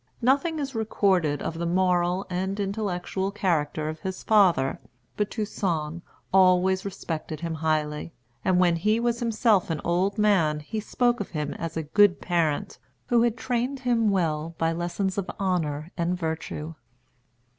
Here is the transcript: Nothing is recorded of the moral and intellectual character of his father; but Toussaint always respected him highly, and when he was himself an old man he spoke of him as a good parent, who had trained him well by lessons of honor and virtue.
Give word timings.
Nothing 0.23 0.57
is 0.57 0.73
recorded 0.73 1.43
of 1.43 1.59
the 1.59 1.67
moral 1.67 2.25
and 2.27 2.59
intellectual 2.59 3.29
character 3.29 3.87
of 3.87 3.99
his 3.99 4.23
father; 4.23 4.79
but 5.15 5.29
Toussaint 5.29 6.01
always 6.33 6.83
respected 6.83 7.41
him 7.41 7.53
highly, 7.53 8.11
and 8.43 8.57
when 8.57 8.77
he 8.77 8.99
was 8.99 9.19
himself 9.19 9.69
an 9.69 9.79
old 9.83 10.17
man 10.17 10.59
he 10.61 10.79
spoke 10.79 11.19
of 11.19 11.29
him 11.29 11.53
as 11.53 11.77
a 11.77 11.83
good 11.83 12.19
parent, 12.19 12.79
who 13.09 13.21
had 13.21 13.37
trained 13.37 13.81
him 13.81 14.09
well 14.09 14.55
by 14.57 14.71
lessons 14.71 15.19
of 15.19 15.29
honor 15.39 15.91
and 15.95 16.17
virtue. 16.17 16.73